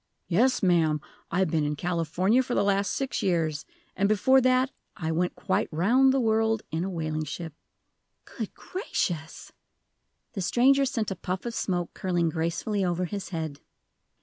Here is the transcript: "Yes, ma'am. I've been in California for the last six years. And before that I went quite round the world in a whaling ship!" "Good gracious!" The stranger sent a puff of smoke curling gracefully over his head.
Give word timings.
"Yes, 0.27 0.63
ma'am. 0.63 0.99
I've 1.29 1.51
been 1.51 1.63
in 1.63 1.75
California 1.75 2.41
for 2.41 2.55
the 2.55 2.63
last 2.63 2.89
six 2.93 3.21
years. 3.21 3.65
And 3.95 4.09
before 4.09 4.41
that 4.41 4.71
I 4.97 5.11
went 5.11 5.35
quite 5.35 5.67
round 5.71 6.11
the 6.11 6.19
world 6.19 6.63
in 6.71 6.83
a 6.83 6.89
whaling 6.89 7.23
ship!" 7.25 7.53
"Good 8.25 8.51
gracious!" 8.55 9.51
The 10.33 10.41
stranger 10.41 10.85
sent 10.85 11.11
a 11.11 11.15
puff 11.15 11.45
of 11.45 11.53
smoke 11.53 11.93
curling 11.93 12.29
gracefully 12.29 12.83
over 12.83 13.05
his 13.05 13.29
head. 13.29 13.59